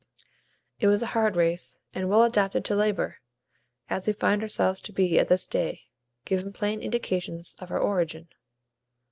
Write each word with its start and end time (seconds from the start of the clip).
It 0.79 0.87
was 0.87 1.03
a 1.03 1.13
hard 1.13 1.35
race, 1.35 1.77
and 1.93 2.09
well 2.09 2.23
adapted 2.23 2.65
to 2.65 2.75
labor, 2.75 3.17
as 3.87 4.07
we 4.07 4.13
find 4.13 4.41
ourselves 4.41 4.81
to 4.81 4.91
be 4.91 5.19
at 5.19 5.27
this 5.27 5.45
day, 5.45 5.89
giving 6.25 6.51
plain 6.51 6.81
indications 6.81 7.55
of 7.59 7.69
our 7.69 7.77
origin. 7.79 8.27